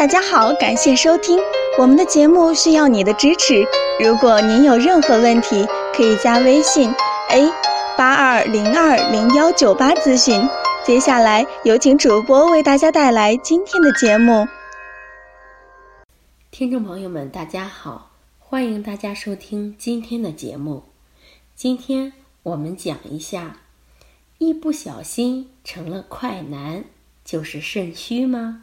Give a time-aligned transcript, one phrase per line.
[0.00, 1.38] 大家好，感谢收听
[1.78, 3.62] 我们的节目，需要你的支持。
[4.02, 6.90] 如果您有任何问题，可以加微信
[7.28, 7.52] a
[7.98, 10.40] 八二零二零幺九八咨询。
[10.86, 14.48] 接下来有请主播为大家带来今天的节目。
[16.50, 20.84] 听众朋友们，大家好，欢迎大家收听今天的节目。
[21.54, 22.14] 今天
[22.44, 23.58] 我们讲一下，
[24.38, 26.84] 一不小心成了快男，
[27.22, 28.62] 就是肾虚吗？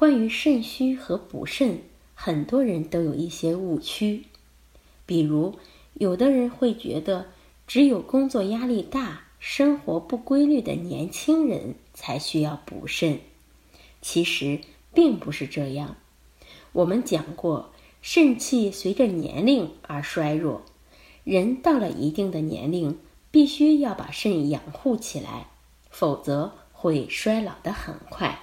[0.00, 1.82] 关于肾虚和补肾，
[2.14, 4.24] 很多人都有一些误区。
[5.04, 5.56] 比如，
[5.92, 7.26] 有的人会觉得，
[7.66, 13.20] 只有工作压力大、生活不规律的年轻人才需要补肾。
[14.00, 14.62] 其实
[14.94, 15.96] 并不是这样。
[16.72, 17.70] 我们讲过，
[18.00, 20.62] 肾气随着年龄而衰弱，
[21.24, 22.98] 人到了一定的年龄，
[23.30, 25.48] 必须要把肾养护起来，
[25.90, 28.40] 否则会衰老的很快。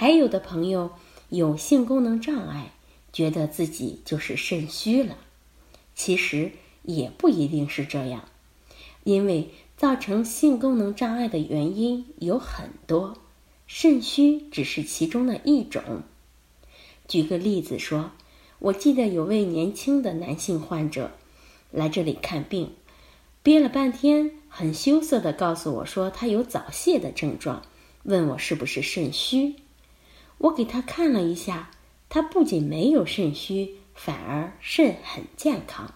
[0.00, 0.92] 还有的朋友
[1.28, 2.70] 有性功能障碍，
[3.12, 5.16] 觉得自己就是肾虚了，
[5.96, 6.52] 其实
[6.84, 8.28] 也不一定是这样，
[9.02, 13.16] 因为造成性功能障碍的原因有很多，
[13.66, 16.04] 肾虚只是其中的一种。
[17.08, 18.12] 举个例子说，
[18.60, 21.10] 我记得有位年轻的男性患者
[21.72, 22.70] 来这里看病，
[23.42, 27.64] 憋了半天，很羞涩地告诉我说他有早泄的症状，
[28.04, 29.56] 问我是不是肾虚。
[30.38, 31.70] 我给他看了一下，
[32.08, 35.94] 他不仅没有肾虚，反而肾很健康。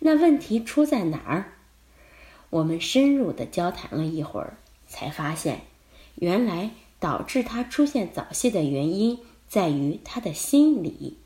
[0.00, 1.54] 那问题出在哪儿？
[2.50, 5.62] 我们深入的交谈了一会儿，才发现，
[6.16, 9.18] 原来导致他出现早泄的原因
[9.48, 11.16] 在于他的心理。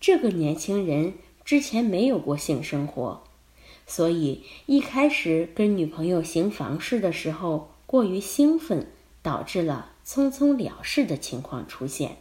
[0.00, 3.24] 这个年轻人之前没有过性生活，
[3.86, 8.86] 所以一开始跟女朋友行房事的时候过于兴奋，
[9.20, 9.90] 导致了。
[10.12, 12.16] 匆匆了事的情况出现，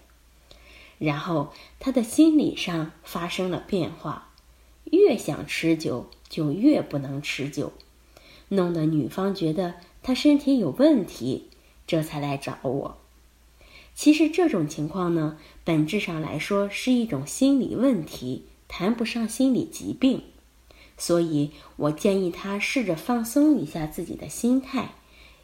[0.99, 4.29] 然后他的心理上发生了变化，
[4.83, 7.73] 越想持久就越不能持久，
[8.49, 9.73] 弄得女方觉得
[10.03, 11.47] 他身体有问题，
[11.88, 12.97] 这才来找我。
[13.95, 20.22] 其实这种情况呢，本质上来说是一种心理问题，谈不上心理疾病，
[20.95, 24.91] 所以我建议他试着放松一下自己的心态。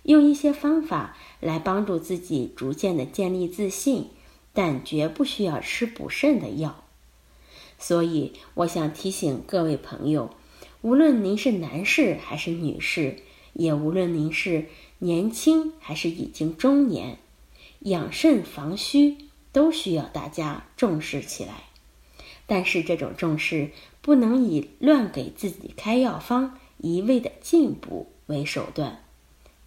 [0.06, 4.10] 用一些方法来帮助自己逐渐的建立自信，
[4.54, 6.84] 但绝不需要吃补肾的药。
[7.80, 10.30] 所以，我想提醒各位朋友，
[10.82, 13.18] 无论您是男士还是女士，
[13.54, 14.68] 也无论您是
[15.00, 17.18] 年轻还是已经中年，
[17.80, 19.18] 养肾防虚
[19.52, 21.64] 都需要大家重视起来。
[22.46, 23.72] 但是，这种重视
[24.04, 29.02] 不能以乱给自己开药方、一味的进补为手段。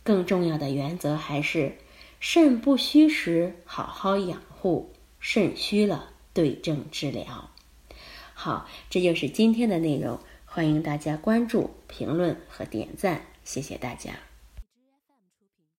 [0.09, 1.77] 更重要的原则还是，
[2.19, 7.51] 肾不虚时好好养护，肾虚了对症治疗。
[8.33, 14.28] 好，这就是今天的内容，欢迎大家关注、评论和点赞，谢谢大家。